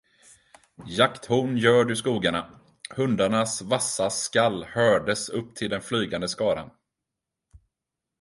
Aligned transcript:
Jakthorn 0.97 1.51
ljöd 1.63 1.91
ur 1.91 1.95
skogarna, 1.95 2.59
hundarnas 2.95 3.61
vassa 3.61 4.09
skall 4.09 4.63
hördes 4.63 5.29
upp 5.29 5.55
till 5.55 5.69
den 5.69 5.81
flygande 5.81 6.27
skaran. 6.29 6.69